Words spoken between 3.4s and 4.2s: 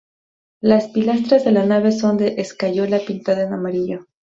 en amarillo.